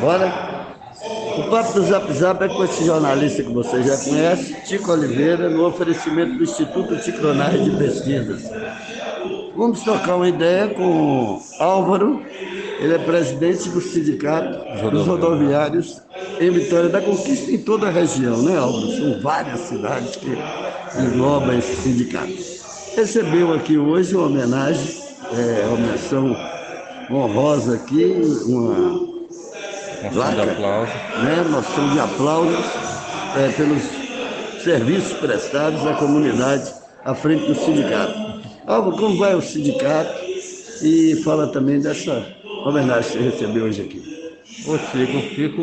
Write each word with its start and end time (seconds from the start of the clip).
Bora? 0.00 0.66
O 1.38 1.50
papo 1.50 1.74
do 1.74 1.82
Zap 1.86 2.12
Zap 2.12 2.42
é 2.42 2.48
com 2.48 2.64
esse 2.64 2.84
jornalista 2.84 3.42
que 3.42 3.52
você 3.52 3.82
já 3.82 3.96
conhece, 3.98 4.56
Tico 4.66 4.92
Oliveira, 4.92 5.48
no 5.48 5.66
oferecimento 5.66 6.36
do 6.36 6.44
Instituto 6.44 6.96
Ticronar 6.98 7.56
de 7.56 7.70
Pesquisas. 7.70 8.42
Vamos 9.54 9.80
trocar 9.80 10.16
uma 10.16 10.28
ideia 10.28 10.68
com 10.68 11.40
Álvaro, 11.58 12.22
ele 12.78 12.94
é 12.94 12.98
presidente 12.98 13.68
do 13.70 13.80
Sindicato 13.80 14.90
dos 14.90 15.06
Rodoviários 15.06 16.02
em 16.40 16.50
Vitória 16.50 16.88
da 16.88 17.00
Conquista 17.00 17.50
em 17.50 17.58
toda 17.58 17.88
a 17.88 17.90
região, 17.90 18.42
né, 18.42 18.58
Álvaro? 18.58 18.88
São 18.88 19.20
várias 19.20 19.60
cidades 19.60 20.16
que 20.16 20.36
englobam 21.00 21.58
esse 21.58 21.74
sindicato. 21.76 22.32
Recebeu 22.94 23.52
aqui 23.54 23.78
hoje 23.78 24.14
uma 24.14 24.26
homenagem, 24.26 24.94
é, 25.32 25.66
uma 25.68 25.78
menção 25.78 26.36
honrosa 27.10 27.76
aqui, 27.76 28.20
uma 28.46 29.05
Moção 30.02 30.34
de 30.34 30.40
aplauso. 30.40 30.92
Né, 31.22 31.44
moção 31.50 31.88
de 31.90 32.00
aplausos 32.00 32.64
é, 33.36 33.48
pelos 33.52 33.82
serviços 34.62 35.12
prestados 35.18 35.86
à 35.86 35.94
comunidade 35.94 36.72
à 37.04 37.14
frente 37.14 37.46
do 37.46 37.54
sindicato. 37.54 38.14
Algo 38.66 38.96
como 38.96 39.16
vai 39.16 39.34
o 39.34 39.42
sindicato 39.42 40.12
e 40.82 41.20
fala 41.24 41.46
também 41.48 41.80
dessa 41.80 42.26
homenagem 42.64 43.12
que 43.12 43.18
você 43.18 43.30
recebeu 43.30 43.64
hoje 43.64 43.82
aqui. 43.82 44.16
Ô 44.66 44.76
Chico, 44.78 45.34
fico 45.34 45.62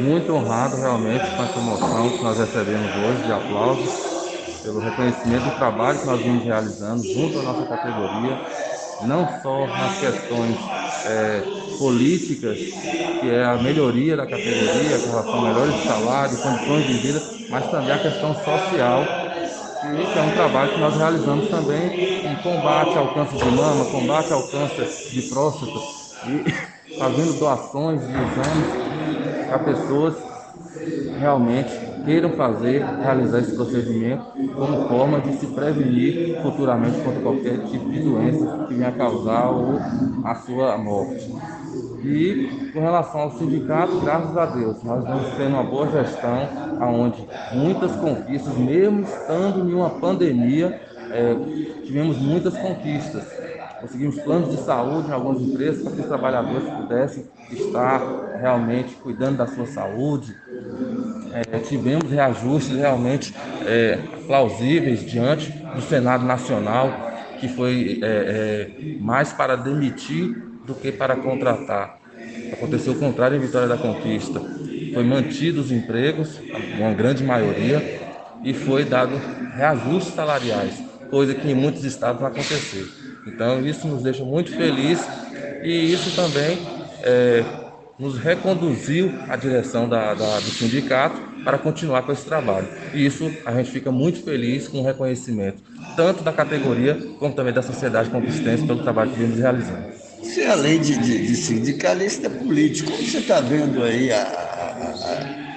muito 0.00 0.32
honrado 0.32 0.76
realmente 0.76 1.24
com 1.34 1.42
essa 1.42 1.58
moção 1.58 2.10
que 2.10 2.22
nós 2.22 2.38
recebemos 2.38 2.90
hoje 2.94 3.22
de 3.24 3.32
aplausos 3.32 4.14
pelo 4.62 4.78
reconhecimento 4.78 5.44
do 5.44 5.56
trabalho 5.56 5.98
que 5.98 6.06
nós 6.06 6.20
vimos 6.20 6.44
realizando 6.44 7.02
junto 7.02 7.38
à 7.40 7.42
nossa 7.42 7.66
categoria, 7.66 8.40
não 9.06 9.40
só 9.42 9.66
nas 9.66 9.98
questões 9.98 10.56
é, 11.06 11.42
políticas, 11.78 12.58
que 13.20 13.30
é 13.30 13.44
a 13.44 13.56
melhoria 13.56 14.16
da 14.16 14.26
categoria, 14.26 14.98
com 14.98 15.10
relação 15.10 15.38
a 15.38 15.42
melhores 15.42 15.84
salários, 15.84 16.40
condições 16.40 16.86
de 16.86 16.94
vida, 16.94 17.22
mas 17.48 17.70
também 17.70 17.94
a 17.94 17.98
questão 17.98 18.34
social, 18.34 19.04
que 19.80 20.18
é 20.18 20.22
um 20.22 20.32
trabalho 20.32 20.72
que 20.72 20.80
nós 20.80 20.96
realizamos 20.96 21.48
também 21.48 21.94
em 22.22 22.36
combate 22.36 22.96
ao 22.96 23.12
câncer 23.14 23.38
de 23.38 23.50
mama, 23.50 23.86
combate 23.86 24.32
ao 24.32 24.48
câncer 24.48 24.88
de 25.10 25.22
próstata, 25.22 25.80
e 26.22 26.44
fazendo 26.96 27.38
doações 27.38 28.06
de 28.06 28.20
exames 28.20 28.68
para 29.46 29.58
pessoas 29.58 30.33
realmente 31.18 31.70
queiram 32.04 32.30
fazer, 32.30 32.84
realizar 32.84 33.38
esse 33.38 33.54
procedimento 33.54 34.24
como 34.54 34.88
forma 34.88 35.20
de 35.20 35.34
se 35.34 35.46
prevenir 35.46 36.40
futuramente 36.42 37.00
contra 37.00 37.20
qualquer 37.22 37.64
tipo 37.64 37.90
de 37.90 38.00
doença 38.00 38.66
que 38.68 38.74
venha 38.74 38.92
causar 38.92 39.50
a 40.24 40.34
sua 40.34 40.76
morte. 40.76 41.34
E 42.04 42.70
com 42.72 42.80
relação 42.80 43.20
ao 43.22 43.30
sindicato, 43.32 43.98
graças 44.00 44.36
a 44.36 44.46
Deus, 44.46 44.82
nós 44.82 45.02
estamos 45.02 45.28
tendo 45.38 45.54
uma 45.54 45.64
boa 45.64 45.90
gestão, 45.90 46.48
onde 46.82 47.26
muitas 47.54 47.92
conquistas, 47.96 48.54
mesmo 48.58 49.00
estando 49.02 49.70
em 49.70 49.72
uma 49.72 49.88
pandemia, 49.88 50.80
é, 51.10 51.34
tivemos 51.84 52.18
muitas 52.18 52.56
conquistas. 52.58 53.24
Conseguimos 53.80 54.18
planos 54.20 54.50
de 54.50 54.56
saúde 54.58 55.08
em 55.08 55.12
algumas 55.12 55.40
empresas 55.40 55.82
para 55.82 55.92
que 55.92 56.00
os 56.00 56.06
trabalhadores 56.06 56.68
pudessem 56.68 57.24
estar 57.50 58.00
realmente 58.38 58.94
cuidando 58.96 59.38
da 59.38 59.46
sua 59.46 59.66
saúde. 59.66 60.34
É, 61.32 61.58
tivemos 61.58 62.10
reajustes 62.10 62.76
realmente 62.76 63.34
é, 63.66 63.98
plausíveis 64.26 65.04
diante 65.04 65.50
do 65.50 65.80
Senado 65.82 66.24
Nacional, 66.24 67.12
que 67.38 67.48
foi 67.48 68.00
é, 68.02 68.06
é 68.06 68.98
mais 69.00 69.32
para 69.32 69.56
demitir 69.56 70.36
do 70.66 70.74
que 70.74 70.92
para 70.92 71.16
contratar. 71.16 71.98
Aconteceu 72.52 72.92
o 72.92 72.98
contrário 72.98 73.36
em 73.36 73.40
Vitória 73.40 73.68
da 73.68 73.76
Conquista. 73.76 74.40
Foi 74.92 75.02
mantido 75.02 75.60
os 75.60 75.72
empregos, 75.72 76.40
uma 76.78 76.92
grande 76.94 77.24
maioria, 77.24 78.00
e 78.44 78.52
foi 78.52 78.84
dado 78.84 79.20
reajustes 79.56 80.14
salariais, 80.14 80.80
coisa 81.10 81.34
que 81.34 81.50
em 81.50 81.54
muitos 81.54 81.84
estados 81.84 82.20
não 82.20 82.28
aconteceu. 82.28 82.86
Então 83.26 83.64
isso 83.64 83.88
nos 83.88 84.02
deixa 84.02 84.22
muito 84.22 84.54
felizes 84.54 85.06
e 85.62 85.92
isso 85.92 86.14
também 86.14 86.58
é, 87.02 87.42
nos 87.98 88.18
reconduziu 88.18 89.12
à 89.28 89.36
direção 89.36 89.88
da, 89.88 90.14
da, 90.14 90.40
do 90.40 90.50
sindicato 90.50 91.20
para 91.44 91.58
continuar 91.58 92.02
com 92.02 92.12
esse 92.12 92.24
trabalho. 92.24 92.66
E 92.92 93.04
isso 93.04 93.30
a 93.44 93.52
gente 93.52 93.70
fica 93.70 93.92
muito 93.92 94.22
feliz 94.22 94.66
com 94.66 94.80
o 94.80 94.84
reconhecimento, 94.84 95.62
tanto 95.96 96.22
da 96.22 96.32
categoria 96.32 96.94
como 97.18 97.34
também 97.34 97.52
da 97.52 97.62
sociedade 97.62 98.10
conquistense 98.10 98.66
pelo 98.66 98.82
trabalho 98.82 99.10
que 99.10 99.18
vimos 99.18 99.38
realizando. 99.38 100.04
Você, 100.20 100.44
além 100.44 100.80
de, 100.80 100.96
de, 100.98 101.26
de 101.26 101.36
sindicalista, 101.36 102.26
é 102.26 102.30
político. 102.30 102.90
Como 102.90 103.04
você 103.04 103.18
está 103.18 103.40
vendo 103.40 103.84
aí 103.84 104.10
a, 104.10 104.22
a, 104.22 105.52
a, 105.52 105.53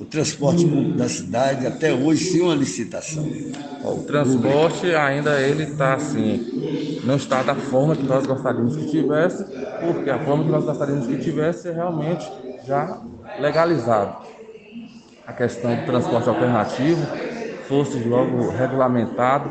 o 0.00 0.04
transporte 0.04 0.64
da 0.66 1.08
cidade 1.08 1.66
até 1.66 1.92
hoje 1.92 2.24
sem 2.24 2.40
uma 2.40 2.54
licitação? 2.54 3.24
O 3.84 4.02
transporte 4.02 4.92
ainda 4.94 5.40
ele 5.40 5.64
está 5.64 5.94
assim, 5.94 7.00
não 7.04 7.14
está 7.16 7.42
da 7.42 7.54
forma 7.54 7.94
que 7.94 8.02
nós 8.02 8.26
gostaríamos 8.26 8.76
que 8.76 8.90
tivesse, 8.90 9.44
porque 9.80 10.10
a 10.10 10.18
forma 10.18 10.44
que 10.44 10.50
nós 10.50 10.64
gostaríamos 10.64 11.06
que 11.06 11.16
tivesse 11.18 11.68
é 11.68 11.72
realmente 11.72 12.28
já 12.66 13.00
legalizado. 13.38 14.16
A 15.24 15.32
questão 15.32 15.76
do 15.76 15.86
transporte 15.86 16.28
alternativo 16.28 17.06
fosse 17.68 17.98
logo 18.00 18.50
regulamentado, 18.50 19.50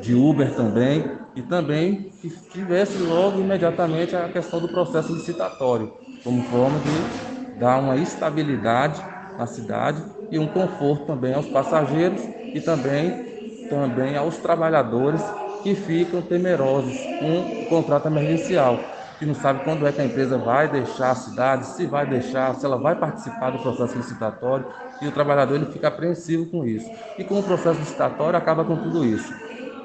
de 0.00 0.14
Uber 0.14 0.54
também, 0.54 1.04
e 1.36 1.42
também 1.42 2.10
que 2.20 2.30
tivesse 2.52 2.98
logo 2.98 3.38
imediatamente 3.38 4.16
a 4.16 4.28
questão 4.28 4.58
do 4.60 4.68
processo 4.68 5.12
licitatório, 5.12 5.92
como 6.24 6.42
forma 6.44 6.78
de 6.80 7.27
dar 7.58 7.78
uma 7.78 7.96
estabilidade 7.96 9.02
na 9.38 9.46
cidade 9.46 10.02
e 10.30 10.38
um 10.38 10.46
conforto 10.46 11.06
também 11.06 11.34
aos 11.34 11.46
passageiros 11.46 12.22
e 12.54 12.60
também, 12.60 13.68
também 13.68 14.16
aos 14.16 14.36
trabalhadores 14.38 15.22
que 15.62 15.74
ficam 15.74 16.22
temerosos 16.22 16.96
com 17.18 17.62
o 17.62 17.66
contrato 17.66 18.06
emergencial, 18.06 18.78
que 19.18 19.26
não 19.26 19.34
sabe 19.34 19.64
quando 19.64 19.86
é 19.86 19.92
que 19.92 20.00
a 20.00 20.04
empresa 20.04 20.38
vai 20.38 20.68
deixar 20.68 21.10
a 21.10 21.14
cidade, 21.14 21.66
se 21.66 21.86
vai 21.86 22.06
deixar, 22.06 22.54
se 22.54 22.64
ela 22.64 22.78
vai 22.78 22.94
participar 22.94 23.50
do 23.50 23.58
processo 23.58 23.96
licitatório, 23.96 24.66
e 25.02 25.06
o 25.06 25.12
trabalhador 25.12 25.56
ele 25.56 25.66
fica 25.66 25.88
apreensivo 25.88 26.46
com 26.46 26.64
isso. 26.64 26.88
E 27.18 27.24
com 27.24 27.38
o 27.38 27.42
processo 27.42 27.78
licitatório 27.80 28.38
acaba 28.38 28.64
com 28.64 28.76
tudo 28.76 29.04
isso 29.04 29.32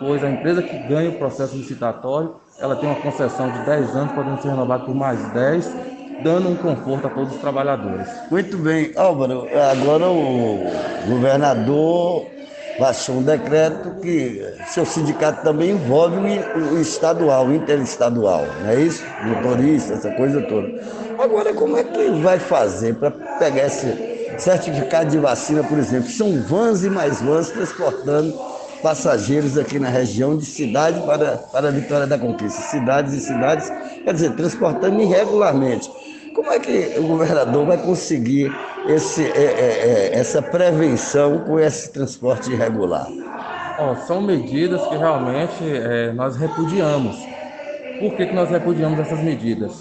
pois 0.03 0.23
a 0.23 0.29
empresa 0.29 0.61
que 0.61 0.77
ganha 0.77 1.09
o 1.09 1.17
processo 1.17 1.55
licitatório, 1.55 2.35
ela 2.59 2.75
tem 2.75 2.89
uma 2.89 2.99
concessão 2.99 3.49
de 3.49 3.59
10 3.65 3.95
anos, 3.95 4.13
podendo 4.13 4.41
ser 4.41 4.49
renovada 4.49 4.83
por 4.83 4.93
mais 4.93 5.31
10, 5.31 5.73
dando 6.23 6.49
um 6.49 6.55
conforto 6.55 7.07
a 7.07 7.09
todos 7.09 7.35
os 7.35 7.41
trabalhadores. 7.41 8.07
Muito 8.31 8.57
bem. 8.57 8.91
Álvaro, 8.95 9.47
agora 9.71 10.07
o 10.09 10.63
governador 11.07 12.25
baixou 12.79 13.17
um 13.17 13.23
decreto 13.23 14.01
que 14.01 14.43
seu 14.67 14.85
sindicato 14.85 15.43
também 15.43 15.71
envolve 15.71 16.17
o 16.17 16.79
estadual, 16.79 17.47
o 17.47 17.53
interestadual, 17.53 18.45
não 18.61 18.69
é 18.69 18.81
isso? 18.81 19.03
Motorista, 19.23 19.93
essa 19.93 20.11
coisa 20.11 20.41
toda. 20.41 20.67
Agora, 21.19 21.53
como 21.53 21.77
é 21.77 21.83
que 21.83 22.09
vai 22.21 22.39
fazer 22.39 22.95
para 22.95 23.11
pegar 23.11 23.67
esse 23.67 23.93
certificado 24.39 25.11
de 25.11 25.19
vacina, 25.19 25.63
por 25.63 25.77
exemplo? 25.77 26.09
São 26.09 26.41
vans 26.41 26.83
e 26.83 26.89
mais 26.89 27.21
vans 27.21 27.51
transportando 27.51 28.33
passageiros 28.83 29.57
aqui 29.57 29.79
na 29.79 29.87
região 29.87 30.37
de 30.37 30.45
cidade 30.45 30.99
para, 31.01 31.37
para 31.37 31.69
a 31.69 31.71
Vitória 31.71 32.05
da 32.05 32.19
Conquista. 32.19 32.61
Cidades 32.61 33.13
e 33.13 33.21
cidades, 33.21 33.71
quer 34.03 34.13
dizer, 34.13 34.35
transportando 34.35 35.01
irregularmente. 35.01 35.89
Como 36.35 36.51
é 36.51 36.59
que 36.59 36.95
o 36.97 37.03
governador 37.03 37.65
vai 37.65 37.77
conseguir 37.77 38.51
esse, 38.87 39.23
é, 39.23 39.27
é, 39.27 40.11
é, 40.13 40.19
essa 40.19 40.41
prevenção 40.41 41.39
com 41.39 41.59
esse 41.59 41.91
transporte 41.91 42.51
irregular? 42.51 43.07
Oh, 43.79 43.95
são 44.05 44.21
medidas 44.21 44.85
que 44.87 44.97
realmente 44.97 45.63
é, 45.63 46.11
nós 46.11 46.35
repudiamos. 46.35 47.15
Por 47.99 48.15
que, 48.15 48.25
que 48.25 48.33
nós 48.33 48.49
repudiamos 48.49 48.99
essas 48.99 49.19
medidas? 49.19 49.71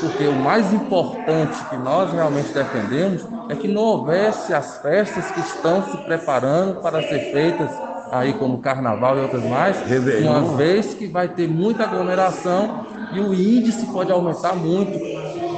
Porque 0.00 0.24
o 0.24 0.34
mais 0.34 0.72
importante 0.72 1.58
que 1.68 1.76
nós 1.76 2.12
realmente 2.12 2.52
defendemos 2.52 3.26
é 3.48 3.56
que 3.56 3.66
não 3.66 3.82
houvesse 3.82 4.54
as 4.54 4.78
festas 4.78 5.30
que 5.32 5.40
estão 5.40 5.82
se 5.90 5.96
preparando 6.04 6.80
para 6.80 7.02
ser 7.02 7.32
feitas 7.32 7.70
aí 8.12 8.34
como 8.34 8.58
carnaval 8.58 9.16
e 9.16 9.20
outras 9.22 9.42
mais, 9.42 9.76
uma 10.20 10.56
vez 10.56 10.92
que 10.92 11.06
vai 11.06 11.28
ter 11.28 11.48
muita 11.48 11.84
aglomeração 11.84 12.86
e 13.10 13.18
o 13.18 13.32
índice 13.32 13.86
pode 13.86 14.12
aumentar 14.12 14.54
muito 14.54 15.00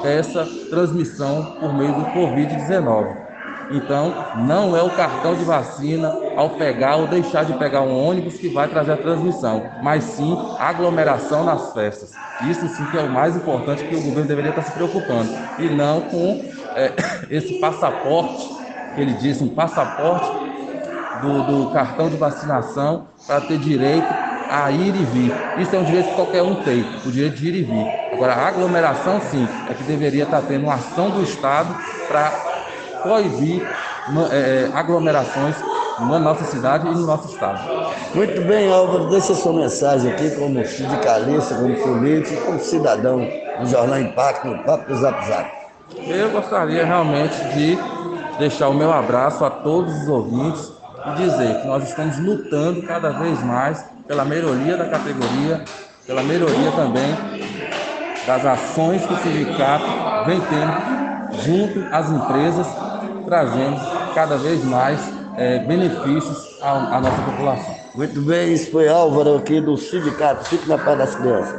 essa 0.06 0.46
transmissão 0.70 1.56
por 1.58 1.74
meio 1.74 1.92
do 1.94 2.04
Covid-19. 2.06 3.24
Então, 3.70 4.12
não 4.46 4.76
é 4.76 4.82
o 4.82 4.90
cartão 4.90 5.34
de 5.34 5.42
vacina 5.42 6.14
ao 6.36 6.50
pegar 6.50 6.96
ou 6.96 7.06
deixar 7.08 7.44
de 7.44 7.54
pegar 7.54 7.80
um 7.80 8.08
ônibus 8.08 8.34
que 8.34 8.48
vai 8.48 8.68
trazer 8.68 8.92
a 8.92 8.96
transmissão, 8.96 9.62
mas 9.82 10.04
sim 10.04 10.36
aglomeração 10.58 11.44
nas 11.44 11.72
festas. 11.72 12.12
Isso 12.48 12.68
sim 12.68 12.84
que 12.90 12.98
é 12.98 13.00
o 13.00 13.10
mais 13.10 13.34
importante 13.34 13.82
que 13.84 13.94
o 13.94 14.02
governo 14.02 14.28
deveria 14.28 14.50
estar 14.50 14.62
se 14.62 14.72
preocupando, 14.72 15.30
e 15.58 15.68
não 15.70 16.02
com 16.02 16.44
é, 16.76 16.92
esse 17.30 17.54
passaporte, 17.58 18.48
que 18.94 19.00
ele 19.00 19.14
disse, 19.14 19.42
um 19.42 19.48
passaporte 19.48 20.43
do, 21.24 21.64
do 21.64 21.70
cartão 21.70 22.08
de 22.08 22.16
vacinação 22.16 23.06
para 23.26 23.40
ter 23.40 23.58
direito 23.58 24.06
a 24.50 24.70
ir 24.70 24.94
e 24.94 25.04
vir. 25.04 25.32
Isso 25.58 25.74
é 25.74 25.78
um 25.78 25.84
direito 25.84 26.10
que 26.10 26.14
qualquer 26.14 26.42
um 26.42 26.56
tem, 26.56 26.86
o 27.04 27.10
direito 27.10 27.36
de 27.36 27.48
ir 27.48 27.54
e 27.56 27.62
vir. 27.62 27.86
Agora, 28.12 28.34
a 28.34 28.48
aglomeração, 28.48 29.20
sim, 29.20 29.48
é 29.68 29.74
que 29.74 29.82
deveria 29.84 30.24
estar 30.24 30.42
tendo 30.42 30.64
uma 30.64 30.74
ação 30.74 31.10
do 31.10 31.22
Estado 31.22 31.74
para 32.06 32.30
proibir 33.02 33.66
é, 34.30 34.70
aglomerações 34.72 35.56
na 35.98 36.18
nossa 36.18 36.44
cidade 36.44 36.86
e 36.86 36.90
no 36.90 37.06
nosso 37.06 37.32
estado. 37.32 37.60
Muito 38.14 38.40
bem, 38.42 38.72
Álvaro, 38.72 39.08
deixa 39.10 39.34
sua 39.34 39.52
mensagem 39.52 40.12
aqui 40.12 40.30
como 40.30 40.64
sindicalista, 40.64 41.54
como 41.54 41.74
político, 41.76 42.42
como 42.44 42.58
cidadão 42.58 43.18
do 43.60 43.66
Jornal 43.66 44.00
Impacto, 44.00 44.48
no 44.48 44.58
Papo 44.64 44.88
do 44.88 44.96
Zap 44.96 45.26
Zap. 45.26 45.50
Eu 46.06 46.30
gostaria 46.30 46.84
realmente 46.84 47.36
de 47.54 47.78
deixar 48.38 48.68
o 48.68 48.74
meu 48.74 48.92
abraço 48.92 49.44
a 49.44 49.50
todos 49.50 50.02
os 50.02 50.08
ouvintes 50.08 50.72
e 51.06 51.14
dizer 51.16 51.60
que 51.60 51.66
nós 51.66 51.84
estamos 51.88 52.18
lutando 52.18 52.82
cada 52.82 53.10
vez 53.10 53.42
mais 53.42 53.84
pela 54.06 54.24
melhoria 54.24 54.76
da 54.76 54.88
categoria, 54.88 55.64
pela 56.06 56.22
melhoria 56.22 56.70
também 56.72 57.14
das 58.26 58.44
ações 58.44 59.04
que 59.04 59.12
o 59.12 59.16
sindicato 59.18 59.84
vem 60.26 60.40
tendo 60.40 61.42
junto 61.42 61.94
às 61.94 62.10
empresas, 62.10 62.66
trazendo 63.26 63.80
cada 64.14 64.36
vez 64.36 64.64
mais 64.64 65.00
é, 65.36 65.58
benefícios 65.60 66.58
à, 66.62 66.96
à 66.96 67.00
nossa 67.00 67.22
população. 67.22 67.74
Muito 67.94 68.20
bem, 68.22 68.52
isso 68.52 68.70
foi 68.70 68.88
Álvaro 68.88 69.36
aqui 69.36 69.60
do 69.60 69.76
Sindicato 69.76 70.44
Fique 70.48 70.68
na 70.68 70.78
Paz 70.78 70.98
das 70.98 71.14
Crianças. 71.14 71.52